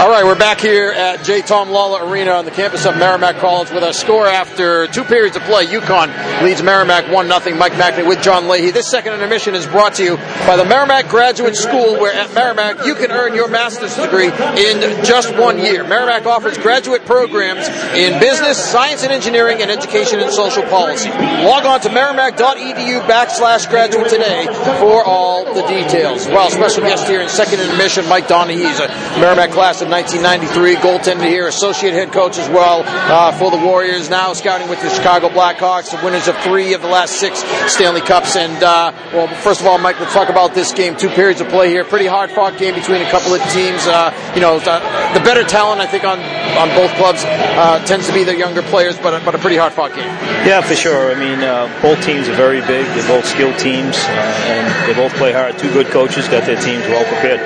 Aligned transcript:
All 0.00 0.08
right, 0.08 0.24
we're 0.24 0.34
back 0.34 0.62
here 0.62 0.92
at 0.92 1.24
J. 1.24 1.42
Thom 1.42 1.68
Lawler 1.68 2.08
Arena 2.08 2.30
on 2.30 2.46
the 2.46 2.50
campus 2.50 2.86
of 2.86 2.96
Merrimack 2.96 3.36
College 3.36 3.70
with 3.70 3.82
a 3.82 3.92
score 3.92 4.26
after 4.26 4.86
two 4.86 5.04
periods 5.04 5.36
of 5.36 5.42
play. 5.42 5.66
UConn 5.66 6.42
leads 6.42 6.62
Merrimack 6.62 7.12
1 7.12 7.26
0. 7.26 7.56
Mike 7.58 7.74
Mackney 7.74 8.08
with 8.08 8.22
John 8.22 8.48
Leahy. 8.48 8.70
This 8.70 8.88
second 8.88 9.12
intermission 9.12 9.54
is 9.54 9.66
brought 9.66 9.96
to 9.96 10.02
you 10.02 10.16
by 10.46 10.56
the 10.56 10.64
Merrimack 10.64 11.10
Graduate 11.10 11.54
School, 11.54 12.00
where 12.00 12.14
at 12.14 12.32
Merrimack 12.32 12.86
you 12.86 12.94
can 12.94 13.10
earn 13.10 13.34
your 13.34 13.48
master's 13.48 13.94
degree 13.94 14.28
in 14.28 15.04
just 15.04 15.36
one 15.36 15.58
year. 15.58 15.86
Merrimack 15.86 16.24
offers 16.24 16.56
graduate 16.56 17.04
programs 17.04 17.68
in 17.94 18.18
business, 18.20 18.56
science 18.56 19.02
and 19.02 19.12
engineering, 19.12 19.60
and 19.60 19.70
education 19.70 20.18
and 20.20 20.32
social 20.32 20.62
policy. 20.62 21.10
Log 21.10 21.66
on 21.66 21.78
to 21.82 21.92
merrimack.edu 21.92 23.02
backslash 23.02 23.68
graduate 23.68 24.08
today 24.08 24.46
for 24.80 25.04
all 25.04 25.44
the 25.52 25.66
details. 25.66 26.26
Well, 26.26 26.48
special 26.48 26.84
guest 26.84 27.06
here 27.06 27.20
in 27.20 27.28
second 27.28 27.60
intermission, 27.60 28.08
Mike 28.08 28.28
Doneghey. 28.28 28.66
He's 28.66 28.80
a 28.80 28.88
Merrimack 29.20 29.50
class 29.50 29.82
of 29.82 29.89
1993, 29.90 30.76
goaltender 30.76 31.28
here, 31.28 31.48
associate 31.48 31.92
head 31.92 32.12
coach 32.12 32.38
as 32.38 32.48
well 32.48 32.84
uh, 32.86 33.32
for 33.32 33.50
the 33.50 33.58
Warriors. 33.58 34.08
Now 34.08 34.32
scouting 34.32 34.68
with 34.68 34.80
the 34.80 34.88
Chicago 34.88 35.28
Blackhawks, 35.28 35.90
the 35.90 36.04
winners 36.04 36.28
of 36.28 36.36
three 36.38 36.74
of 36.74 36.80
the 36.80 36.88
last 36.88 37.18
six 37.18 37.42
Stanley 37.72 38.00
Cups. 38.00 38.36
And 38.36 38.62
uh, 38.62 38.92
well, 39.12 39.26
first 39.42 39.60
of 39.60 39.66
all, 39.66 39.78
Mike, 39.78 39.98
let's 39.98 40.12
talk 40.12 40.28
about 40.28 40.54
this 40.54 40.72
game. 40.72 40.96
Two 40.96 41.08
periods 41.10 41.40
of 41.40 41.48
play 41.48 41.70
here, 41.70 41.84
pretty 41.84 42.06
hard 42.06 42.30
fought 42.30 42.56
game 42.56 42.74
between 42.74 43.02
a 43.02 43.10
couple 43.10 43.34
of 43.34 43.42
teams. 43.50 43.84
Uh, 43.86 44.14
you 44.34 44.40
know, 44.40 44.58
the, 44.60 44.78
the, 45.18 45.24
better 45.24 45.42
talent 45.42 45.80
I 45.80 45.86
think 45.86 46.04
on 46.04 46.20
on 46.20 46.68
both 46.76 46.94
clubs 46.96 47.24
uh, 47.24 47.84
tends 47.84 48.06
to 48.06 48.12
be 48.12 48.22
the 48.22 48.36
younger 48.36 48.62
players, 48.62 48.96
but 48.98 49.20
a, 49.20 49.24
but 49.24 49.34
a 49.34 49.38
pretty 49.38 49.56
hard 49.56 49.72
fought 49.72 49.94
game. 49.94 50.06
Yeah, 50.46 50.60
for 50.60 50.74
sure. 50.74 51.10
I 51.10 51.18
mean, 51.18 51.40
uh, 51.40 51.66
both 51.82 52.00
teams 52.04 52.28
are 52.28 52.36
very 52.36 52.60
big. 52.60 52.86
They're 52.94 53.08
both 53.08 53.26
skilled 53.26 53.58
teams, 53.58 53.96
uh, 53.96 54.46
and 54.46 54.88
they 54.88 54.94
both 54.94 55.12
play 55.14 55.32
hard. 55.32 55.58
Two 55.58 55.72
good 55.72 55.88
coaches 55.88 56.28
got 56.28 56.46
their 56.46 56.60
teams 56.60 56.86
well 56.86 57.04
prepared. 57.04 57.40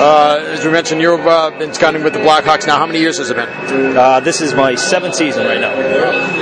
Uh, 0.00 0.40
as 0.48 0.64
we 0.64 0.70
mentioned, 0.70 1.02
you've 1.02 1.26
uh, 1.50 1.58
been 1.58 1.72
scouting 1.74 2.02
with 2.02 2.12
the 2.12 2.18
Blackhawks 2.18 2.66
now. 2.66 2.78
How 2.78 2.86
many 2.86 3.00
years 3.00 3.18
has 3.18 3.30
it 3.30 3.36
been? 3.36 3.96
Uh, 3.96 4.20
this 4.20 4.40
is 4.40 4.54
my 4.54 4.74
seventh 4.74 5.14
season 5.14 5.46
right 5.46 5.60
now. 5.60 5.74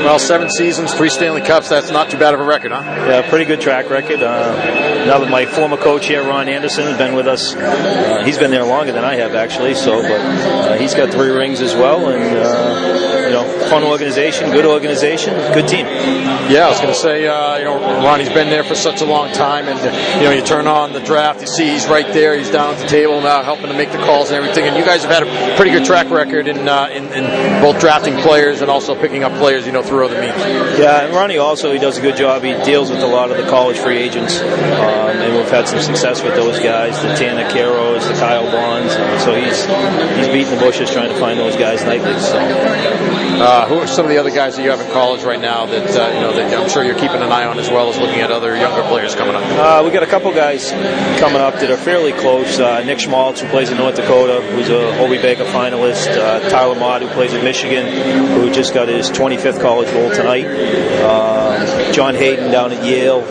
Well, 0.04 0.18
seven 0.18 0.50
seasons, 0.50 0.94
three 0.94 1.08
Stanley 1.08 1.42
Cups. 1.42 1.68
That's 1.68 1.90
not 1.90 2.10
too 2.10 2.18
bad 2.18 2.34
of 2.34 2.40
a 2.40 2.44
record, 2.44 2.72
huh? 2.72 2.82
Yeah, 2.82 3.28
pretty 3.28 3.44
good 3.44 3.60
track 3.60 3.90
record. 3.90 4.22
Uh, 4.22 5.04
now 5.06 5.18
that 5.18 5.30
my 5.30 5.46
former 5.46 5.76
coach 5.76 6.06
here, 6.06 6.22
Ron 6.22 6.48
Anderson, 6.48 6.84
has 6.84 6.98
been 6.98 7.14
with 7.14 7.26
us, 7.26 7.54
uh, 7.54 8.22
he's 8.24 8.38
been 8.38 8.50
there 8.50 8.64
longer 8.64 8.92
than 8.92 9.04
I 9.04 9.16
have 9.16 9.34
actually. 9.34 9.74
So, 9.74 10.02
but 10.02 10.20
uh, 10.20 10.76
he's 10.76 10.94
got 10.94 11.10
three 11.10 11.30
rings 11.30 11.60
as 11.60 11.74
well, 11.74 12.08
and 12.08 12.22
you 12.22 13.34
know, 13.34 13.68
fun 13.68 13.84
organization, 13.84 14.50
good 14.50 14.64
organization, 14.64 15.34
good 15.52 15.68
team. 15.68 15.86
Yeah, 15.86 16.66
I 16.66 16.68
was 16.70 16.80
going 16.80 16.92
to 16.92 16.98
say, 16.98 17.22
you 17.22 17.64
know, 17.64 17.78
Ronnie's 18.04 18.28
been 18.30 18.48
there 18.48 18.64
for 18.64 18.74
such 18.74 19.00
a 19.00 19.04
long 19.04 19.32
time, 19.32 19.68
and 19.68 19.78
you 20.18 20.24
know, 20.24 20.30
you 20.30 20.42
turn 20.42 20.66
on 20.66 20.92
the 20.92 21.00
draft, 21.00 21.40
you 21.40 21.46
see 21.46 21.68
he's 21.68 21.86
right 21.86 22.10
there, 22.12 22.36
he's 22.36 22.50
down 22.50 22.74
at 22.74 22.80
the 22.80 22.88
table 22.88 23.20
now 23.20 23.42
helping 23.42 23.66
to 23.66 23.74
make 23.74 23.92
the 23.92 23.98
calls 23.98 24.30
and 24.30 24.36
everything. 24.36 24.64
And 24.64 24.76
you 24.76 24.84
guys 24.84 24.97
have 25.04 25.12
had 25.12 25.22
a 25.22 25.56
pretty 25.56 25.70
good 25.70 25.84
track 25.84 26.10
record 26.10 26.48
in, 26.48 26.68
uh, 26.68 26.88
in, 26.88 27.04
in 27.12 27.24
both 27.62 27.80
drafting 27.80 28.16
players 28.18 28.60
and 28.62 28.70
also 28.70 28.94
picking 28.94 29.24
up 29.24 29.32
players, 29.38 29.66
you 29.66 29.72
know, 29.72 29.82
through 29.82 30.06
other 30.06 30.20
means. 30.20 30.36
Yeah, 30.78 31.04
and 31.04 31.14
Ronnie 31.14 31.38
also 31.38 31.72
he 31.72 31.78
does 31.78 31.98
a 31.98 32.00
good 32.00 32.16
job. 32.16 32.42
He 32.42 32.52
deals 32.64 32.90
with 32.90 33.02
a 33.02 33.06
lot 33.06 33.30
of 33.30 33.36
the 33.36 33.48
college 33.48 33.78
free 33.78 33.98
agents, 33.98 34.40
um, 34.40 34.48
and 34.48 35.36
we've 35.36 35.50
had 35.50 35.68
some 35.68 35.80
success 35.80 36.22
with 36.22 36.34
those 36.34 36.58
guys, 36.60 37.00
the 37.02 37.14
Tanner 37.14 37.48
Keros, 37.50 38.06
the 38.06 38.14
Kyle 38.14 38.46
Bauns. 38.46 38.90
So 39.24 39.34
he's 39.34 39.64
he's 40.16 40.28
beating 40.28 40.54
the 40.54 40.60
bushes 40.60 40.90
trying 40.90 41.08
to 41.08 41.18
find 41.18 41.38
those 41.38 41.56
guys 41.56 41.84
nightly. 41.84 42.18
So, 42.20 42.38
uh, 42.38 43.68
who 43.68 43.76
are 43.76 43.86
some 43.86 44.04
of 44.04 44.10
the 44.10 44.18
other 44.18 44.30
guys 44.30 44.56
that 44.56 44.62
you 44.62 44.70
have 44.70 44.80
in 44.80 44.90
college 44.92 45.22
right 45.22 45.40
now 45.40 45.66
that 45.66 45.90
uh, 45.96 46.14
you 46.14 46.20
know 46.20 46.32
that 46.32 46.52
I'm 46.52 46.68
sure 46.68 46.84
you're 46.84 46.98
keeping 46.98 47.22
an 47.22 47.30
eye 47.30 47.44
on 47.44 47.58
as 47.58 47.68
well 47.68 47.88
as 47.88 47.98
looking 47.98 48.20
at 48.20 48.30
other 48.30 48.56
younger 48.56 48.82
players 48.88 49.14
coming 49.14 49.34
up? 49.34 49.42
Uh, 49.44 49.82
we 49.84 49.90
got 49.90 50.02
a 50.02 50.06
couple 50.06 50.32
guys 50.32 50.70
coming 51.20 51.40
up 51.40 51.54
that 51.54 51.70
are 51.70 51.76
fairly 51.76 52.12
close. 52.12 52.58
Uh, 52.58 52.82
Nick 52.84 52.98
Schmaltz, 53.00 53.40
who 53.40 53.48
plays 53.48 53.70
in 53.70 53.78
North 53.78 53.96
Dakota, 53.96 54.40
who's 54.52 54.68
a 54.68 54.87
Hobey 54.94 55.20
Baker 55.20 55.44
finalist. 55.44 56.08
Uh, 56.08 56.48
Tyler 56.48 56.74
Motte, 56.74 57.02
who 57.02 57.08
plays 57.08 57.34
at 57.34 57.42
Michigan, 57.44 57.86
who 58.40 58.50
just 58.50 58.74
got 58.74 58.88
his 58.88 59.10
25th 59.10 59.60
college 59.60 59.90
goal 59.92 60.10
tonight. 60.10 60.46
Uh, 60.46 61.92
John 61.92 62.14
Hayden 62.14 62.50
down 62.50 62.72
at 62.72 62.84
Yale. 62.84 63.22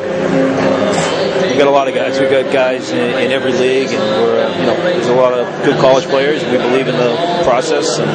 We've 1.57 1.65
got 1.65 1.71
a 1.71 1.73
lot 1.73 1.87
of 1.87 1.95
guys. 1.95 2.19
We've 2.19 2.29
got 2.29 2.53
guys 2.53 2.91
in, 2.91 3.17
in 3.17 3.31
every 3.31 3.51
league, 3.51 3.89
and 3.89 3.97
we're 3.97 4.45
uh, 4.45 4.59
you 4.59 4.67
know 4.67 4.75
there's 4.75 5.07
a 5.07 5.15
lot 5.15 5.33
of 5.33 5.47
good 5.65 5.79
college 5.79 6.05
players. 6.05 6.43
We 6.43 6.51
believe 6.51 6.87
in 6.87 6.95
the 6.95 7.41
process, 7.45 7.97
and 7.97 8.07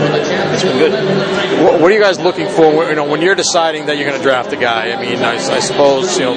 it's 0.55 0.63
been 0.63 0.79
good. 0.79 0.93
What 1.83 1.91
are 1.91 1.93
you 1.93 1.99
guys 1.99 2.21
looking 2.21 2.49
for? 2.49 2.89
You 2.89 2.95
know, 2.95 3.03
when 3.03 3.21
you're 3.21 3.35
deciding 3.35 3.87
that 3.87 3.97
you're 3.97 4.07
going 4.07 4.17
to 4.17 4.23
draft 4.23 4.53
a 4.53 4.57
guy. 4.57 4.93
I 4.93 5.01
mean, 5.03 5.19
I, 5.25 5.35
I, 5.35 5.59
suppose 5.59 6.17
you 6.21 6.27
know 6.27 6.35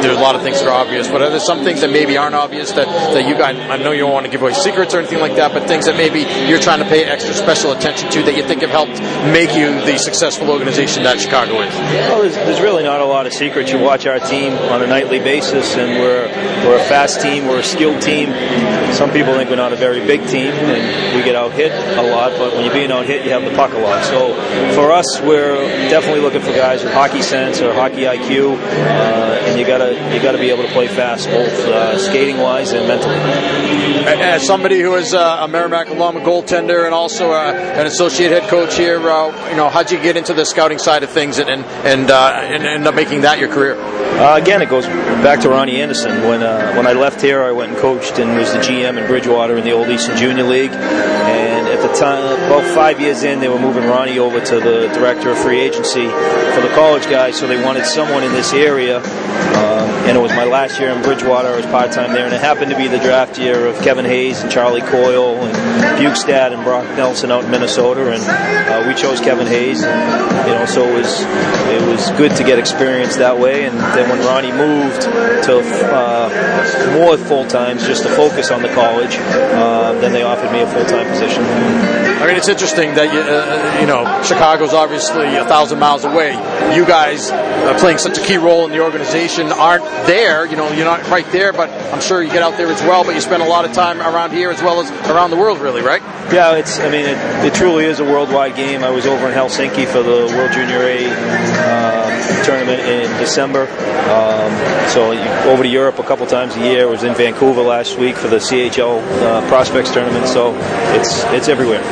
there's 0.00 0.16
a 0.16 0.20
lot 0.22 0.36
of 0.36 0.40
things 0.40 0.58
that 0.60 0.68
are 0.68 0.72
obvious, 0.72 1.06
but 1.06 1.20
are 1.20 1.28
there 1.28 1.38
some 1.38 1.64
things 1.64 1.82
that 1.82 1.90
maybe 1.90 2.16
aren't 2.16 2.34
obvious 2.34 2.72
that 2.72 2.86
that 3.12 3.28
you 3.28 3.36
guys? 3.36 3.58
I 3.68 3.76
know 3.76 3.92
you 3.92 4.08
don't 4.08 4.14
want 4.14 4.24
to 4.24 4.32
give 4.32 4.40
away 4.40 4.54
secrets 4.54 4.94
or 4.94 5.00
anything 5.00 5.20
like 5.20 5.36
that, 5.36 5.52
but 5.52 5.68
things 5.68 5.84
that 5.84 5.98
maybe 5.98 6.20
you're 6.48 6.60
trying 6.60 6.78
to 6.78 6.88
pay 6.88 7.04
extra 7.04 7.34
special 7.34 7.72
attention 7.72 8.10
to 8.12 8.22
that 8.22 8.34
you 8.34 8.42
think 8.48 8.62
have 8.62 8.70
helped 8.70 8.98
make 9.36 9.52
you 9.52 9.84
the 9.84 9.98
successful 9.98 10.48
organization 10.48 11.02
that 11.02 11.20
Chicago 11.20 11.60
is. 11.60 11.74
Well, 11.74 12.22
there's, 12.22 12.36
there's 12.36 12.60
really 12.62 12.84
not 12.84 13.02
a 13.02 13.04
lot 13.04 13.26
of 13.26 13.34
secrets. 13.34 13.70
You 13.70 13.80
watch 13.80 14.06
our 14.06 14.18
team 14.18 14.54
on 14.72 14.80
a 14.80 14.86
nightly 14.86 15.18
basis, 15.18 15.76
and 15.76 16.00
we're 16.00 16.37
we're 16.66 16.76
a 16.76 16.84
fast 16.84 17.20
team, 17.20 17.46
we're 17.46 17.60
a 17.60 17.64
skilled 17.64 18.02
team. 18.02 18.28
Some 18.92 19.10
people 19.10 19.34
think 19.34 19.50
we're 19.50 19.56
not 19.56 19.72
a 19.72 19.76
very 19.76 20.00
big 20.06 20.26
team, 20.26 20.52
and 20.52 21.16
we 21.16 21.22
get 21.22 21.36
out 21.36 21.52
hit 21.52 21.72
a 21.72 22.02
lot. 22.02 22.32
But 22.38 22.54
when 22.54 22.64
you're 22.64 22.74
being 22.74 22.90
out 22.90 23.06
hit, 23.06 23.24
you 23.24 23.30
have 23.30 23.44
the 23.44 23.54
puck 23.54 23.72
a 23.72 23.78
lot. 23.78 24.04
So 24.04 24.34
for 24.74 24.92
us, 24.92 25.20
we're 25.20 25.56
definitely 25.88 26.20
looking 26.20 26.40
for 26.40 26.52
guys 26.52 26.82
with 26.82 26.92
hockey 26.92 27.22
sense 27.22 27.60
or 27.60 27.72
hockey 27.72 28.02
IQ, 28.02 28.56
uh, 28.56 29.46
and 29.46 29.58
you 29.58 29.66
gotta 29.66 29.92
you 30.14 30.22
gotta 30.22 30.38
be 30.38 30.50
able 30.50 30.64
to 30.64 30.72
play 30.72 30.88
fast, 30.88 31.28
both 31.28 31.52
uh, 31.66 31.98
skating 31.98 32.38
wise 32.38 32.72
and 32.72 32.88
mentally. 32.88 33.16
As 34.08 34.46
somebody 34.46 34.80
who 34.80 34.94
is 34.94 35.14
uh, 35.14 35.38
a 35.40 35.48
Merrimack 35.48 35.88
alum, 35.90 36.16
a 36.16 36.20
goaltender, 36.20 36.86
and 36.86 36.94
also 36.94 37.30
uh, 37.32 37.52
an 37.52 37.86
associate 37.86 38.30
head 38.30 38.48
coach 38.48 38.76
here, 38.76 38.98
uh, 38.98 39.50
you 39.50 39.56
know, 39.56 39.68
how'd 39.68 39.90
you 39.90 40.00
get 40.00 40.16
into 40.16 40.34
the 40.34 40.44
scouting 40.44 40.78
side 40.78 41.02
of 41.02 41.10
things 41.10 41.38
and 41.38 41.50
and 41.50 41.64
and, 41.64 42.10
and 42.10 42.64
end 42.64 42.86
up 42.86 42.94
making 42.94 43.22
that 43.22 43.38
your 43.38 43.48
career? 43.48 43.76
again, 44.18 44.62
it 44.62 44.68
goes 44.68 44.86
back 44.86 45.40
to 45.40 45.48
Ronnie 45.48 45.80
Anderson 45.80 46.22
when 46.28 46.42
uh, 46.42 46.74
when 46.74 46.86
I 46.86 46.92
left 46.92 47.22
here, 47.22 47.42
I 47.42 47.52
went 47.52 47.72
and 47.72 47.80
coached 47.80 48.18
and 48.18 48.36
was 48.36 48.52
the 48.52 48.58
GM 48.58 49.00
in 49.00 49.06
Bridgewater 49.06 49.56
in 49.56 49.64
the 49.64 49.72
Old 49.72 49.88
Eastern 49.88 50.16
Junior 50.18 50.44
League. 50.44 50.72
And 50.72 51.47
at 51.70 51.82
the 51.82 51.92
time, 51.94 52.24
about 52.46 52.64
five 52.74 53.00
years 53.00 53.22
in, 53.22 53.40
they 53.40 53.48
were 53.48 53.58
moving 53.58 53.84
Ronnie 53.84 54.18
over 54.18 54.40
to 54.40 54.54
the 54.60 54.90
director 54.94 55.30
of 55.30 55.38
free 55.38 55.60
agency 55.60 56.06
for 56.06 56.60
the 56.60 56.72
college 56.74 57.04
guys. 57.04 57.38
So 57.38 57.46
they 57.46 57.62
wanted 57.62 57.84
someone 57.84 58.24
in 58.24 58.32
this 58.32 58.52
area. 58.52 58.98
Um, 58.98 59.88
and 60.06 60.16
it 60.16 60.20
was 60.20 60.30
my 60.32 60.44
last 60.44 60.78
year 60.80 60.90
in 60.90 61.02
Bridgewater. 61.02 61.48
I 61.48 61.56
was 61.56 61.66
part 61.66 61.92
time 61.92 62.12
there, 62.12 62.24
and 62.24 62.34
it 62.34 62.40
happened 62.40 62.70
to 62.70 62.76
be 62.76 62.88
the 62.88 62.98
draft 62.98 63.38
year 63.38 63.66
of 63.66 63.76
Kevin 63.82 64.04
Hayes 64.04 64.40
and 64.42 64.50
Charlie 64.50 64.80
Coyle 64.80 65.36
and 65.36 65.54
Bjugstad 65.98 66.52
and 66.52 66.62
Brock 66.64 66.84
Nelson 66.96 67.30
out 67.30 67.44
in 67.44 67.50
Minnesota. 67.50 68.12
And 68.12 68.22
uh, 68.22 68.88
we 68.88 68.94
chose 68.94 69.20
Kevin 69.20 69.46
Hayes. 69.46 69.82
And, 69.82 70.48
you 70.48 70.54
know, 70.54 70.64
so 70.64 70.84
it 70.84 70.94
was 70.94 71.20
it 71.20 71.88
was 71.88 72.10
good 72.18 72.34
to 72.36 72.44
get 72.44 72.58
experience 72.58 73.16
that 73.16 73.38
way. 73.38 73.66
And 73.66 73.76
then 73.76 74.08
when 74.08 74.24
Ronnie 74.26 74.52
moved 74.52 75.02
to 75.02 75.58
uh, 75.92 76.28
more 76.98 77.16
full 77.16 77.46
times 77.46 77.86
just 77.86 78.02
to 78.02 78.08
focus 78.10 78.50
on 78.50 78.62
the 78.62 78.68
college. 78.68 79.16
Uh, 79.18 79.92
then 80.00 80.12
they 80.12 80.22
offered 80.22 80.52
me 80.52 80.60
a 80.60 80.66
full 80.66 80.84
time 80.84 81.06
position. 81.08 81.42
I 82.18 82.26
mean, 82.26 82.36
it's 82.36 82.48
interesting 82.48 82.94
that 82.94 83.14
you, 83.14 83.20
uh, 83.20 83.80
you 83.80 83.86
know 83.86 84.02
Chicago's 84.24 84.74
obviously 84.74 85.36
a 85.36 85.44
thousand 85.44 85.78
miles 85.78 86.04
away. 86.04 86.32
You 86.74 86.84
guys 86.84 87.30
uh, 87.30 87.78
playing 87.78 87.98
such 87.98 88.18
a 88.18 88.20
key 88.20 88.38
role 88.38 88.64
in 88.64 88.72
the 88.72 88.80
organization 88.80 89.52
aren't 89.52 89.84
there. 90.06 90.44
You 90.44 90.56
know, 90.56 90.70
you're 90.72 90.84
not 90.84 91.08
right 91.08 91.26
there, 91.30 91.52
but 91.52 91.70
I'm 91.92 92.00
sure 92.00 92.20
you 92.20 92.30
get 92.30 92.42
out 92.42 92.56
there 92.56 92.66
as 92.66 92.82
well. 92.82 93.04
But 93.04 93.14
you 93.14 93.20
spend 93.20 93.42
a 93.42 93.48
lot 93.48 93.64
of 93.64 93.72
time 93.72 94.00
around 94.00 94.32
here 94.32 94.50
as 94.50 94.60
well 94.60 94.80
as 94.80 94.90
around 95.08 95.30
the 95.30 95.36
world, 95.36 95.60
really, 95.60 95.82
right? 95.82 96.02
Yeah, 96.32 96.56
it's. 96.56 96.80
I 96.80 96.90
mean, 96.90 97.06
it, 97.06 97.18
it 97.46 97.54
truly 97.54 97.84
is 97.84 98.00
a 98.00 98.04
worldwide 98.04 98.56
game. 98.56 98.82
I 98.82 98.90
was 98.90 99.06
over 99.06 99.28
in 99.28 99.34
Helsinki 99.34 99.86
for 99.86 100.02
the 100.02 100.26
World 100.36 100.52
Junior 100.52 100.78
A 100.78 101.06
uh, 101.08 102.44
tournament 102.44 102.80
in 102.80 103.08
December. 103.18 103.62
Um, 104.08 104.88
so 104.88 105.12
over 105.50 105.62
to 105.62 105.68
Europe 105.68 105.98
a 105.98 106.02
couple 106.02 106.26
times 106.26 106.56
a 106.56 106.60
year. 106.60 106.82
I 106.82 106.90
was 106.90 107.04
in 107.04 107.14
Vancouver 107.14 107.62
last 107.62 107.98
week 107.98 108.16
for 108.16 108.28
the 108.28 108.36
CHL 108.36 109.02
uh, 109.22 109.48
prospects 109.48 109.92
tournament. 109.92 110.26
So 110.26 110.54
it's 110.98 111.24
it's 111.32 111.47
everywhere. 111.48 111.82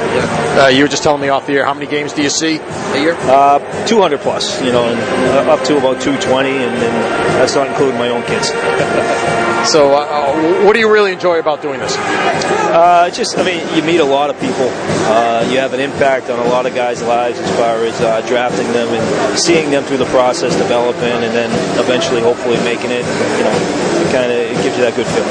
Uh, 0.58 0.68
you 0.68 0.82
were 0.82 0.88
just 0.88 1.02
telling 1.02 1.20
me 1.20 1.28
off 1.28 1.46
the 1.46 1.54
air. 1.54 1.64
How 1.64 1.74
many 1.74 1.86
games 1.86 2.12
do 2.12 2.22
you 2.22 2.30
see 2.30 2.58
a 2.58 3.00
year? 3.00 3.14
Uh, 3.14 3.58
200 3.86 4.20
plus. 4.20 4.62
You 4.62 4.72
know, 4.72 4.84
and, 4.84 4.98
uh, 5.48 5.52
up 5.52 5.64
to 5.66 5.76
about 5.78 6.00
220, 6.00 6.48
and, 6.48 6.60
and 6.60 6.94
that's 7.40 7.54
not 7.54 7.66
including 7.66 7.98
my 7.98 8.08
own 8.08 8.22
kids. 8.24 8.48
so, 9.72 9.94
uh, 9.94 10.64
what 10.64 10.74
do 10.74 10.78
you 10.80 10.90
really 10.90 11.12
enjoy 11.12 11.38
about 11.38 11.62
doing 11.62 11.80
this? 11.80 11.96
Uh, 11.96 13.10
just, 13.10 13.38
I 13.38 13.44
mean, 13.44 13.66
you 13.74 13.82
meet 13.82 14.00
a 14.00 14.04
lot 14.04 14.30
of 14.30 14.40
people. 14.40 14.68
Uh, 15.08 15.46
you 15.50 15.58
have 15.58 15.72
an 15.72 15.80
impact 15.80 16.30
on 16.30 16.38
a 16.38 16.48
lot 16.48 16.66
of 16.66 16.74
guys' 16.74 17.02
lives 17.02 17.38
as 17.38 17.50
far 17.56 17.84
as 17.84 18.00
uh, 18.00 18.20
drafting 18.26 18.70
them 18.72 18.88
and 18.88 19.38
seeing 19.38 19.70
them 19.70 19.84
through 19.84 19.98
the 19.98 20.06
process, 20.06 20.54
developing, 20.56 21.02
and 21.02 21.34
then 21.34 21.50
eventually, 21.78 22.20
hopefully, 22.20 22.56
making 22.58 22.90
it. 22.90 23.04
You 23.38 23.44
know, 23.44 23.86
kind 24.12 24.32
of 24.32 24.45
gives 24.66 24.78
you 24.78 24.82
that 24.82 24.98
good 24.98 25.06
feeling. 25.06 25.30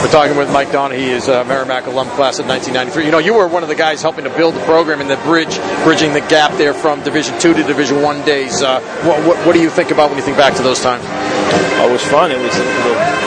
We're 0.00 0.08
talking 0.08 0.36
with 0.36 0.50
Mike 0.50 0.68
Doneghey. 0.68 0.96
He 0.96 1.10
is 1.10 1.28
a 1.28 1.44
Merrimack 1.44 1.84
alum 1.86 2.08
class 2.16 2.38
of 2.38 2.46
1993. 2.46 3.04
You 3.04 3.12
know, 3.12 3.18
you 3.18 3.34
were 3.34 3.46
one 3.46 3.62
of 3.62 3.68
the 3.68 3.74
guys 3.74 4.00
helping 4.00 4.24
to 4.24 4.30
build 4.30 4.54
the 4.54 4.64
program 4.64 5.02
in 5.02 5.08
the 5.08 5.20
bridge, 5.28 5.60
bridging 5.84 6.14
the 6.14 6.24
gap 6.24 6.56
there 6.56 6.72
from 6.72 7.02
Division 7.02 7.38
Two 7.38 7.52
to 7.52 7.62
Division 7.62 8.00
One 8.00 8.24
days. 8.24 8.62
Uh, 8.62 8.80
what, 9.04 9.20
what, 9.26 9.36
what 9.44 9.52
do 9.52 9.60
you 9.60 9.68
think 9.68 9.90
about 9.90 10.08
when 10.08 10.16
you 10.16 10.24
think 10.24 10.38
back 10.38 10.56
to 10.56 10.62
those 10.62 10.80
times? 10.80 11.04
it 11.04 11.92
was 11.92 12.02
fun. 12.08 12.32
It 12.32 12.40
was 12.40 12.54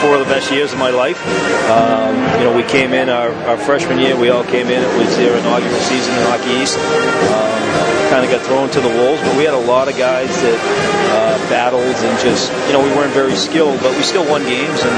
four 0.02 0.18
of 0.18 0.20
the 0.20 0.30
best 0.32 0.50
years 0.50 0.72
of 0.72 0.78
my 0.78 0.90
life. 0.90 1.18
Um, 1.70 2.16
you 2.38 2.50
know, 2.50 2.56
we 2.56 2.64
came 2.64 2.92
in 2.92 3.08
our, 3.08 3.30
our, 3.46 3.56
freshman 3.56 3.98
year. 3.98 4.16
We 4.18 4.28
all 4.28 4.44
came 4.44 4.66
in. 4.66 4.82
It 4.82 4.98
was 4.98 5.16
their 5.16 5.36
inaugural 5.38 5.80
season 5.80 6.12
in 6.14 6.22
Hockey 6.26 6.60
East. 6.60 6.76
Um, 6.76 7.89
kind 8.10 8.26
of 8.26 8.30
got 8.30 8.42
thrown 8.42 8.68
to 8.74 8.80
the 8.82 8.90
wolves, 8.90 9.22
but 9.22 9.38
we 9.38 9.46
had 9.46 9.54
a 9.54 9.64
lot 9.70 9.86
of 9.86 9.96
guys 9.96 10.28
that 10.42 10.58
uh, 11.14 11.38
battled 11.48 11.82
and 11.86 12.14
just 12.18 12.50
you 12.66 12.74
know 12.74 12.82
we 12.82 12.90
weren't 12.98 13.14
very 13.14 13.34
skilled, 13.34 13.78
but 13.80 13.94
we 13.96 14.02
still 14.02 14.26
won 14.28 14.42
games 14.44 14.82
and. 14.82 14.96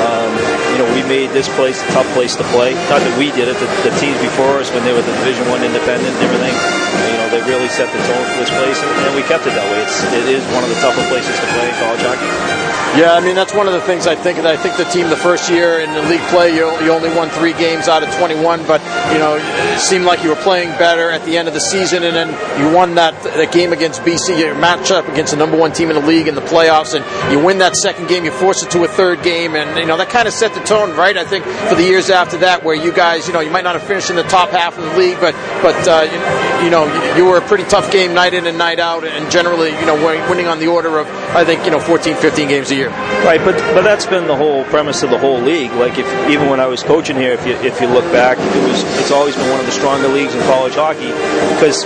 Um, 0.00 0.64
you 0.74 0.82
know, 0.82 0.90
we 0.90 1.06
made 1.06 1.30
this 1.30 1.46
place 1.54 1.78
a 1.78 1.86
tough 1.94 2.10
place 2.18 2.34
to 2.34 2.42
play. 2.50 2.74
Not 2.90 2.98
that 2.98 3.14
we 3.14 3.30
did 3.30 3.46
it, 3.46 3.54
the, 3.62 3.70
the 3.86 3.94
teams 4.02 4.18
before 4.18 4.58
us 4.58 4.74
when 4.74 4.82
they 4.82 4.90
were 4.90 5.06
the 5.06 5.14
Division 5.22 5.46
One 5.46 5.62
independent 5.62 6.10
and 6.10 6.22
everything. 6.26 6.50
You 6.50 7.18
know, 7.22 7.30
they 7.30 7.42
really 7.46 7.70
set 7.70 7.86
the 7.94 8.02
tone 8.10 8.26
for 8.34 8.42
this 8.42 8.50
place, 8.50 8.82
and, 8.82 8.90
and 9.06 9.14
we 9.14 9.22
kept 9.22 9.46
it 9.46 9.54
that 9.54 9.66
way. 9.70 9.86
It's, 9.86 10.02
it 10.10 10.26
is 10.26 10.42
one 10.50 10.66
of 10.66 10.70
the 10.74 10.78
tougher 10.82 11.06
places 11.06 11.38
to 11.38 11.46
play 11.54 11.70
in 11.70 11.74
college 11.78 12.02
hockey. 12.02 12.73
Yeah, 12.94 13.14
I 13.14 13.20
mean 13.20 13.34
that's 13.34 13.52
one 13.52 13.66
of 13.66 13.72
the 13.72 13.80
things 13.80 14.06
I 14.06 14.14
think. 14.14 14.38
That 14.38 14.46
I 14.46 14.56
think 14.56 14.76
the 14.76 14.84
team 14.84 15.10
the 15.10 15.16
first 15.16 15.50
year 15.50 15.80
in 15.80 15.92
the 15.92 16.02
league 16.02 16.22
play, 16.30 16.54
you, 16.54 16.70
you 16.78 16.92
only 16.92 17.10
won 17.10 17.28
three 17.28 17.52
games 17.52 17.88
out 17.88 18.04
of 18.04 18.14
21, 18.14 18.64
but 18.68 18.80
you 19.12 19.18
know 19.18 19.34
it 19.34 19.80
seemed 19.80 20.04
like 20.04 20.22
you 20.22 20.28
were 20.28 20.42
playing 20.46 20.68
better 20.78 21.10
at 21.10 21.24
the 21.24 21.36
end 21.36 21.48
of 21.48 21.54
the 21.54 21.60
season, 21.60 22.04
and 22.04 22.14
then 22.14 22.28
you 22.60 22.72
won 22.72 22.94
that 22.94 23.20
that 23.24 23.50
game 23.50 23.72
against 23.72 24.02
BC. 24.02 24.38
You 24.38 24.54
match 24.54 24.92
up 24.92 25.08
against 25.08 25.32
the 25.32 25.38
number 25.38 25.58
one 25.58 25.72
team 25.72 25.90
in 25.90 25.96
the 25.96 26.06
league 26.06 26.28
in 26.28 26.36
the 26.36 26.40
playoffs, 26.40 26.94
and 26.94 27.04
you 27.32 27.44
win 27.44 27.58
that 27.58 27.74
second 27.74 28.06
game. 28.06 28.24
You 28.24 28.30
force 28.30 28.62
it 28.62 28.70
to 28.70 28.84
a 28.84 28.88
third 28.88 29.24
game, 29.24 29.56
and 29.56 29.76
you 29.76 29.86
know 29.86 29.96
that 29.96 30.10
kind 30.10 30.28
of 30.28 30.34
set 30.34 30.54
the 30.54 30.60
tone, 30.60 30.94
right? 30.94 31.16
I 31.16 31.24
think 31.24 31.44
for 31.44 31.74
the 31.74 31.82
years 31.82 32.10
after 32.10 32.36
that, 32.46 32.62
where 32.62 32.76
you 32.76 32.92
guys, 32.92 33.26
you 33.26 33.34
know, 33.34 33.40
you 33.40 33.50
might 33.50 33.64
not 33.64 33.74
have 33.74 33.82
finished 33.82 34.10
in 34.10 34.14
the 34.14 34.22
top 34.22 34.50
half 34.50 34.78
of 34.78 34.84
the 34.84 34.96
league, 34.96 35.18
but 35.18 35.34
but 35.62 35.88
uh, 35.88 36.06
you, 36.06 36.66
you, 36.66 36.70
know 36.70 36.86
you 37.16 37.24
were 37.24 37.38
a 37.38 37.42
pretty 37.48 37.64
tough 37.64 37.90
game 37.90 38.14
night 38.14 38.34
in 38.34 38.46
and 38.46 38.56
night 38.56 38.78
out, 38.78 39.02
and 39.04 39.32
generally, 39.32 39.70
you 39.70 39.86
know, 39.86 39.96
winning 40.30 40.46
on 40.46 40.60
the 40.60 40.68
order 40.68 40.98
of 40.98 41.08
I 41.34 41.44
think 41.44 41.64
you 41.64 41.72
know 41.72 41.80
14, 41.80 42.14
15 42.16 42.48
games 42.48 42.70
a 42.70 42.76
year. 42.76 42.90
Right, 43.26 43.42
but 43.42 43.58
but 43.74 43.82
that's 43.82 44.06
been 44.06 44.26
the 44.26 44.36
whole 44.36 44.62
premise 44.70 45.02
of 45.02 45.10
the 45.10 45.18
whole 45.18 45.40
league. 45.40 45.72
Like 45.72 45.98
if 45.98 46.06
even 46.30 46.48
when 46.48 46.60
I 46.60 46.66
was 46.66 46.82
coaching 46.82 47.16
here, 47.16 47.32
if 47.32 47.44
you 47.44 47.54
if 47.66 47.80
you 47.80 47.88
look 47.88 48.04
back, 48.12 48.38
it 48.38 48.62
was 48.68 48.82
it's 49.00 49.10
always 49.10 49.34
been 49.34 49.50
one 49.50 49.58
of 49.58 49.66
the 49.66 49.72
stronger 49.72 50.06
leagues 50.06 50.34
in 50.34 50.40
college 50.42 50.74
hockey 50.74 51.10
because 51.58 51.82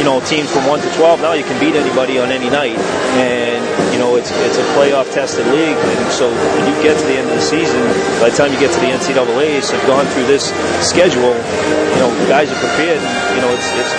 you 0.00 0.04
know 0.04 0.18
teams 0.24 0.50
from 0.50 0.66
one 0.66 0.80
to 0.80 0.90
twelve 0.96 1.20
now 1.20 1.32
you 1.32 1.44
can 1.44 1.58
beat 1.60 1.76
anybody 1.76 2.18
on 2.18 2.30
any 2.30 2.48
night 2.48 2.78
and 3.20 3.62
you 3.92 3.98
know 3.98 4.16
it's 4.16 4.30
it's 4.48 4.58
a 4.58 4.66
playoff 4.72 5.12
tested 5.12 5.46
league 5.48 5.76
and 5.76 6.10
so 6.10 6.30
when 6.30 6.64
you 6.66 6.74
get 6.82 6.98
to 6.98 7.04
the 7.06 7.14
end 7.14 7.28
of 7.28 7.36
the 7.36 7.42
season 7.42 7.82
by 8.18 8.30
the 8.30 8.36
time 8.36 8.52
you 8.52 8.58
get 8.58 8.72
to 8.72 8.80
the 8.80 8.90
NCAA's 8.90 9.70
have 9.70 9.86
gone 9.86 10.06
through 10.14 10.26
this 10.26 10.50
schedule 10.82 11.34
you 11.34 11.98
know 12.00 12.10
guys 12.28 12.50
are 12.50 12.60
prepared 12.60 12.98
and, 12.98 13.36
you 13.36 13.42
know 13.42 13.50
it's 13.54 13.68
it's 13.76 13.92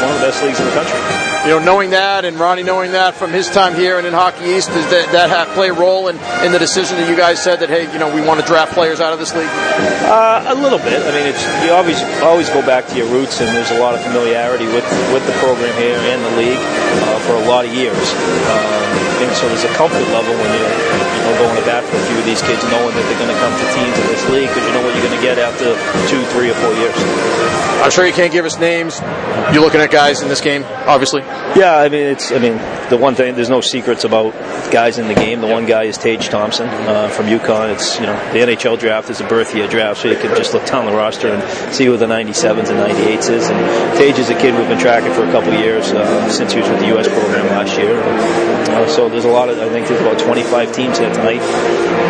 one 0.00 0.10
of 0.12 0.20
the 0.20 0.26
best 0.26 0.42
leagues 0.42 0.60
in 0.60 0.66
the 0.66 0.72
country 0.72 1.31
you 1.42 1.50
know, 1.50 1.58
knowing 1.58 1.90
that 1.90 2.24
and 2.24 2.38
Ronnie 2.38 2.62
knowing 2.62 2.92
that 2.92 3.14
from 3.14 3.32
his 3.32 3.50
time 3.50 3.74
here 3.74 3.98
and 3.98 4.06
in 4.06 4.12
Hockey 4.12 4.44
East, 4.44 4.68
does 4.70 4.88
that, 4.90 5.10
that 5.10 5.28
have, 5.28 5.48
play 5.58 5.70
a 5.70 5.74
role 5.74 6.06
in, 6.06 6.14
in 6.46 6.52
the 6.54 6.58
decision 6.58 6.96
that 6.98 7.10
you 7.10 7.16
guys 7.16 7.42
said 7.42 7.58
that, 7.60 7.68
hey, 7.68 7.90
you 7.92 7.98
know, 7.98 8.14
we 8.14 8.22
want 8.22 8.38
to 8.38 8.46
draft 8.46 8.72
players 8.72 9.00
out 9.00 9.12
of 9.12 9.18
this 9.18 9.34
league? 9.34 9.50
Uh, 10.06 10.46
a 10.46 10.54
little 10.54 10.78
bit. 10.78 11.02
I 11.02 11.10
mean, 11.10 11.26
it's 11.26 11.42
you 11.66 11.74
always 11.74 11.98
always 12.22 12.48
go 12.50 12.62
back 12.62 12.86
to 12.88 12.94
your 12.94 13.10
roots, 13.10 13.40
and 13.42 13.50
there's 13.50 13.70
a 13.74 13.80
lot 13.82 13.94
of 13.94 14.00
familiarity 14.06 14.66
with, 14.70 14.86
with 15.10 15.26
the 15.26 15.34
program 15.42 15.74
here 15.82 15.98
and 15.98 16.22
the 16.22 16.34
league 16.38 16.62
uh, 16.62 17.18
for 17.26 17.34
a 17.34 17.44
lot 17.50 17.66
of 17.66 17.74
years. 17.74 18.06
Um, 18.46 18.82
and 19.22 19.30
so 19.34 19.46
there's 19.50 19.66
a 19.66 19.74
comfort 19.74 20.06
level 20.14 20.34
when 20.34 20.50
you're 20.54 20.70
you 20.70 21.22
know, 21.26 21.34
going 21.42 21.58
to 21.58 21.66
bat 21.66 21.82
for 21.86 21.98
a 21.98 22.04
few 22.06 22.18
of 22.18 22.26
these 22.26 22.42
kids, 22.42 22.62
knowing 22.70 22.94
that 22.94 23.04
they're 23.06 23.22
going 23.22 23.30
to 23.30 23.40
come 23.42 23.54
to 23.54 23.66
teams 23.74 23.94
in 23.98 24.06
this 24.10 24.24
league 24.30 24.50
because 24.50 24.62
you 24.66 24.74
know 24.74 24.82
what 24.82 24.94
you're 24.94 25.06
going 25.06 25.18
to 25.18 25.24
get 25.24 25.38
after 25.38 25.74
two, 26.06 26.22
three, 26.34 26.50
or 26.50 26.58
four 26.58 26.74
years. 26.74 26.94
I'm 27.82 27.90
sure 27.90 28.06
you 28.06 28.12
can't 28.12 28.32
give 28.32 28.44
us 28.44 28.58
names. 28.58 28.98
You're 29.54 29.62
looking 29.62 29.80
at 29.80 29.90
guys 29.90 30.22
in 30.22 30.28
this 30.28 30.40
game, 30.40 30.62
obviously. 30.86 31.22
Yeah, 31.56 31.76
I 31.76 31.88
mean, 31.88 32.06
it's. 32.06 32.32
I 32.32 32.38
mean, 32.38 32.56
the 32.88 32.96
one 32.96 33.14
thing. 33.14 33.34
There's 33.34 33.50
no 33.50 33.60
secrets 33.60 34.04
about 34.04 34.32
guys 34.72 34.98
in 34.98 35.08
the 35.08 35.14
game. 35.14 35.40
The 35.40 35.46
one 35.46 35.66
guy 35.66 35.84
is 35.84 35.98
Tage 35.98 36.28
Thompson 36.28 36.66
uh, 36.68 37.08
from 37.08 37.26
UConn. 37.26 37.74
It's 37.74 38.00
you 38.00 38.06
know 38.06 38.16
the 38.32 38.38
NHL 38.38 38.78
draft 38.78 39.10
is 39.10 39.20
a 39.20 39.26
birth 39.26 39.54
year 39.54 39.68
draft, 39.68 40.00
so 40.00 40.08
you 40.08 40.16
can 40.16 40.34
just 40.36 40.54
look 40.54 40.64
down 40.66 40.86
the 40.86 40.92
roster 40.92 41.28
and 41.28 41.74
see 41.74 41.84
who 41.84 41.96
the 41.96 42.06
97s 42.06 42.70
and 42.70 42.78
98s 42.78 43.30
is. 43.30 43.50
And 43.50 43.98
Tage 43.98 44.18
is 44.18 44.30
a 44.30 44.34
kid 44.34 44.56
we've 44.58 44.68
been 44.68 44.78
tracking 44.80 45.12
for 45.12 45.24
a 45.24 45.30
couple 45.30 45.52
years 45.52 45.92
uh, 45.92 46.28
since 46.30 46.52
he 46.52 46.60
was 46.60 46.68
with 46.68 46.80
the 46.80 46.86
U.S. 46.86 47.08
program 47.08 47.46
last 47.46 47.76
year. 47.78 48.00
Uh, 48.72 48.86
so 48.88 49.08
there's 49.08 49.26
a 49.26 49.30
lot 49.30 49.48
of. 49.48 49.58
I 49.58 49.68
think 49.68 49.88
there's 49.88 50.00
about 50.00 50.18
25 50.18 50.72
teams 50.72 50.98
here 50.98 51.12
tonight 51.12 51.42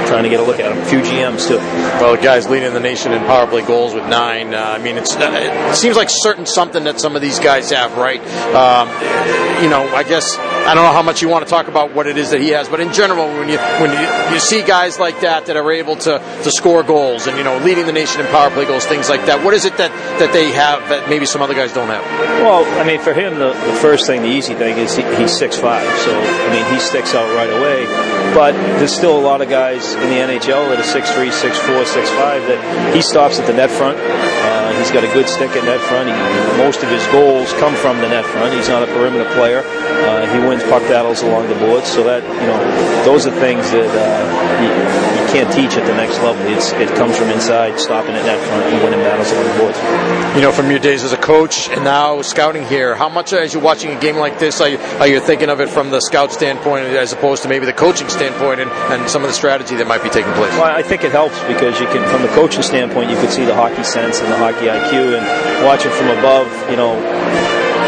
trying 0.06 0.24
to 0.24 0.28
get 0.28 0.40
a 0.40 0.44
look 0.44 0.60
at 0.60 0.70
him. 0.70 0.78
A 0.78 0.84
few 0.84 1.00
GMs 1.00 1.48
too. 1.48 1.56
Well, 1.56 2.16
the 2.16 2.22
guys 2.22 2.48
leading 2.48 2.72
the 2.74 2.80
nation 2.80 3.12
in 3.12 3.20
power 3.20 3.46
play 3.46 3.64
goals 3.64 3.94
with 3.94 4.06
nine. 4.06 4.54
Uh, 4.54 4.58
I 4.58 4.78
mean, 4.78 4.96
it's 4.96 5.16
uh, 5.16 5.30
it 5.70 5.76
seems 5.76 5.96
like 5.96 6.08
certain 6.10 6.46
something 6.46 6.84
that 6.84 7.00
some 7.00 7.16
of 7.16 7.22
these 7.22 7.38
guys 7.38 7.70
have, 7.70 7.96
right? 7.96 8.20
Um, 8.54 8.88
you 9.62 9.70
know, 9.70 9.86
I 9.94 10.02
guess 10.02 10.36
I 10.38 10.74
don't 10.74 10.84
know 10.84 10.92
how 10.92 11.02
much 11.02 11.22
you 11.22 11.28
want 11.28 11.44
to 11.44 11.50
talk 11.50 11.68
about 11.68 11.94
what 11.94 12.06
it 12.06 12.16
is 12.16 12.30
that 12.30 12.40
he 12.40 12.50
has, 12.50 12.68
but 12.68 12.80
in 12.80 12.92
general, 12.92 13.26
when 13.26 13.48
you 13.48 13.58
when 13.78 13.90
you, 13.90 14.34
you 14.34 14.40
see 14.40 14.62
guys 14.62 14.98
like 14.98 15.20
that 15.20 15.46
that 15.46 15.56
are 15.56 15.72
able 15.72 15.96
to, 15.96 16.18
to 16.42 16.50
score 16.50 16.82
goals 16.82 17.26
and 17.26 17.38
you 17.38 17.44
know 17.44 17.58
leading 17.58 17.86
the 17.86 17.92
nation 17.92 18.20
in 18.20 18.26
power 18.28 18.50
play 18.50 18.64
goals, 18.64 18.84
things 18.86 19.08
like 19.08 19.26
that, 19.26 19.44
what 19.44 19.54
is 19.54 19.64
it 19.64 19.76
that, 19.78 19.90
that 20.18 20.32
they 20.32 20.50
have 20.50 20.88
that 20.88 21.08
maybe 21.08 21.26
some 21.26 21.42
other 21.42 21.54
guys 21.54 21.72
don't 21.72 21.88
have? 21.88 22.04
Well, 22.42 22.64
I 22.80 22.84
mean, 22.84 23.00
for 23.00 23.12
him, 23.12 23.38
the, 23.38 23.52
the 23.52 23.76
first 23.80 24.06
thing, 24.06 24.22
the 24.22 24.28
easy 24.28 24.54
thing 24.54 24.78
is 24.78 24.96
he, 24.96 25.02
he's 25.16 25.36
six 25.36 25.56
five, 25.56 25.86
so 26.00 26.10
I 26.10 26.48
mean 26.50 26.64
he 26.72 26.80
sticks 26.80 27.14
out 27.14 27.32
right 27.34 27.50
away. 27.50 27.86
But 28.34 28.52
there's 28.78 28.94
still 28.94 29.18
a 29.18 29.20
lot 29.20 29.42
of 29.42 29.48
guys 29.48 29.94
in 29.94 30.08
the 30.08 30.18
NHL 30.26 30.70
that 30.70 30.80
are 30.80 30.90
six 30.90 31.10
three, 31.12 31.30
six 31.30 31.58
four, 31.58 31.84
six 31.84 32.08
five 32.10 32.42
that 32.48 32.94
he 32.94 33.02
stops 33.02 33.38
at 33.38 33.46
the 33.46 33.52
net 33.52 33.70
front. 33.70 33.98
Uh, 33.98 34.78
he's 34.78 34.90
got 34.90 35.04
a 35.04 35.12
good 35.12 35.28
stick 35.28 35.50
at 35.50 35.64
net 35.64 35.80
front. 35.80 36.08
He, 36.08 36.14
most 36.58 36.82
of 36.82 36.88
his 36.88 37.04
goals 37.08 37.52
come 37.60 37.74
from 37.76 37.98
the 37.98 38.08
net 38.08 38.24
front. 38.24 38.54
He's 38.54 38.68
not 38.68 38.82
a 38.82 38.90
perimeter 39.02 39.28
player. 39.34 39.62
Uh, 39.66 40.26
he 40.32 40.38
wins 40.46 40.62
puck 40.64 40.82
battles 40.82 41.22
along 41.22 41.48
the 41.48 41.56
boards. 41.56 41.90
So 41.90 42.04
that 42.04 42.22
you 42.22 42.46
know, 42.46 43.04
those 43.04 43.26
are 43.26 43.34
things 43.42 43.70
that 43.72 43.90
uh, 43.90 44.62
you, 44.62 44.70
you, 44.70 45.22
can't 45.32 45.50
teach 45.54 45.78
at 45.78 45.86
the 45.86 45.94
next 45.94 46.20
level. 46.20 46.44
It's, 46.52 46.72
it 46.72 46.88
comes 46.94 47.16
from 47.16 47.30
inside, 47.30 47.80
stopping 47.80 48.14
at 48.14 48.26
net 48.26 48.38
front 48.48 48.66
and 48.66 48.84
winning 48.84 49.00
battles 49.00 49.32
along 49.32 49.48
the 49.48 49.58
boards. 49.58 50.36
You 50.36 50.42
know, 50.42 50.52
from 50.52 50.70
your 50.70 50.78
days 50.78 51.04
as 51.04 51.12
a 51.12 51.16
coach 51.16 51.70
and 51.70 51.84
now 51.84 52.20
scouting 52.20 52.66
here, 52.66 52.94
how 52.94 53.08
much 53.08 53.32
as 53.32 53.54
you're 53.54 53.62
watching 53.62 53.96
a 53.96 53.98
game 53.98 54.16
like 54.16 54.38
this, 54.38 54.60
are 54.60 54.68
you, 54.68 54.76
are 55.00 55.06
you 55.06 55.20
thinking 55.20 55.48
of 55.48 55.58
it 55.62 55.70
from 55.70 55.88
the 55.88 56.00
scout 56.00 56.32
standpoint 56.32 56.84
as 56.84 57.14
opposed 57.14 57.44
to 57.44 57.48
maybe 57.48 57.64
the 57.64 57.72
coaching 57.72 58.10
standpoint 58.10 58.60
and, 58.60 58.70
and 58.92 59.08
some 59.08 59.22
of 59.22 59.28
the 59.28 59.34
strategy 59.34 59.74
that 59.76 59.86
might 59.86 60.02
be 60.02 60.10
taking 60.10 60.32
place? 60.34 60.52
Well, 60.52 60.64
I 60.64 60.82
think 60.82 61.02
it 61.02 61.12
helps 61.12 61.40
because 61.44 61.80
you 61.80 61.86
can, 61.86 62.06
from 62.10 62.20
the 62.20 62.32
coaching 62.36 62.62
standpoint, 62.62 63.08
you 63.08 63.16
can 63.16 63.30
see 63.30 63.46
the 63.46 63.54
hockey 63.54 63.84
sense 63.84 64.20
and 64.20 64.30
the 64.30 64.36
hockey 64.36 64.66
IQ, 64.66 65.16
and 65.16 65.64
watching 65.64 65.92
from 65.92 66.08
above, 66.18 66.46
you 66.68 66.76
know 66.76 66.92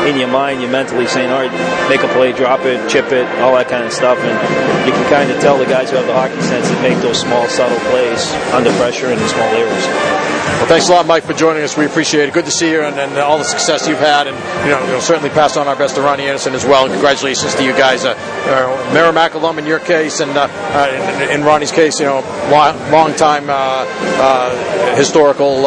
in 0.07 0.19
your 0.19 0.29
mind, 0.29 0.61
you're 0.61 0.71
mentally 0.71 1.07
saying, 1.07 1.31
all 1.31 1.41
right, 1.41 1.89
make 1.89 2.03
a 2.03 2.09
play, 2.09 2.33
drop 2.33 2.61
it, 2.61 2.89
chip 2.89 3.13
it, 3.13 3.27
all 3.41 3.55
that 3.55 3.69
kind 3.69 3.85
of 3.85 3.93
stuff. 3.93 4.19
And 4.19 4.87
you 4.87 4.93
can 4.93 5.11
kind 5.11 5.31
of 5.31 5.41
tell 5.41 5.59
the 5.59 5.67
guys 5.67 5.91
who 5.91 5.97
have 5.97 6.07
the 6.07 6.15
hockey 6.15 6.41
sense 6.43 6.69
that 6.69 6.83
make 6.83 6.99
those 6.99 7.21
small, 7.21 7.49
subtle 7.49 7.79
plays 7.91 8.33
under 8.53 8.71
pressure 8.77 9.07
and 9.07 9.21
in 9.21 9.29
small 9.29 9.49
areas. 9.55 10.25
Well, 10.65 10.67
thanks 10.67 10.89
a 10.89 10.93
lot, 10.93 11.07
Mike, 11.07 11.25
for 11.25 11.33
joining 11.33 11.63
us. 11.63 11.77
We 11.77 11.87
appreciate 11.87 12.29
it. 12.29 12.35
Good 12.35 12.45
to 12.45 12.51
see 12.51 12.71
you 12.71 12.83
and, 12.83 12.99
and 12.99 13.19
all 13.19 13.39
the 13.39 13.45
success 13.45 13.89
you've 13.89 13.99
had. 13.99 14.27
And, 14.27 14.37
you 14.65 14.71
know, 14.71 14.81
we'll 14.87 15.01
certainly 15.01 15.31
pass 15.31 15.57
on 15.57 15.69
our 15.69 15.77
best 15.77 15.97
to 15.97 16.03
Ronnie 16.03 16.25
Anderson 16.25 16.55
as 16.55 16.65
well. 16.65 16.85
And 16.85 16.93
congratulations 16.93 17.55
to 17.55 17.65
you 17.65 17.73
guys. 17.73 18.05
Uh, 18.05 18.15
uh, 18.47 18.95
Merrimack 18.95 19.35
alum 19.35 19.59
in 19.59 19.67
your 19.67 19.79
case, 19.79 20.21
and 20.21 20.31
uh, 20.31 20.49
uh 20.51 21.23
in, 21.23 21.41
in, 21.41 21.45
Ronnie's 21.45 21.73
case, 21.73 21.99
you 21.99 22.07
know, 22.07 22.21
long, 22.51 22.79
long 22.91 23.15
time 23.15 23.49
uh, 23.49 23.55
uh, 23.55 24.97
historical 24.97 25.63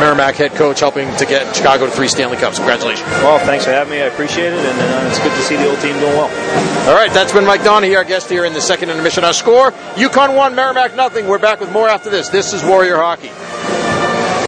Merrimack 0.00 0.36
head 0.36 0.52
coach 0.52 0.80
helping 0.80 1.14
to 1.16 1.26
get 1.26 1.54
Chicago 1.54 1.86
to 1.86 1.92
three 1.92 2.08
Stanley 2.08 2.36
Cups. 2.36 2.58
Congratulations. 2.58 3.08
Well, 3.08 3.38
thanks 3.48 3.64
for 3.64 3.70
having 3.70 3.90
me. 3.90 4.02
I 4.02 4.06
appreciate 4.06 4.52
it, 4.52 4.58
and 4.58 4.78
uh, 4.78 5.08
it's 5.08 5.18
good 5.18 5.32
to 5.32 5.42
see 5.42 5.56
the 5.56 5.66
old 5.70 5.80
team 5.80 5.98
doing 5.98 6.12
well. 6.12 6.28
All 6.86 6.94
right, 6.94 7.10
that's 7.14 7.32
been 7.32 7.46
Mike 7.46 7.62
Doneghey, 7.62 7.96
our 7.96 8.04
guest 8.04 8.28
here 8.28 8.44
in 8.44 8.52
the 8.52 8.60
second 8.60 8.90
intermission. 8.90 9.24
Our 9.24 9.32
score: 9.32 9.72
UConn 9.96 10.36
one, 10.36 10.54
Merrimack 10.54 10.94
nothing. 10.94 11.26
We're 11.26 11.38
back 11.38 11.58
with 11.58 11.72
more 11.72 11.88
after 11.88 12.10
this. 12.10 12.28
This 12.28 12.52
is 12.52 12.62
Warrior 12.62 12.98
Hockey. 12.98 13.30